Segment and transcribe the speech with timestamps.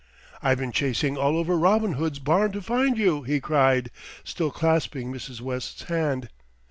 [0.41, 3.91] "I've been chasing all over Robin Hood's barn to find you," he cried,
[4.23, 5.41] still clasping Mrs.
[5.41, 6.29] West's hand.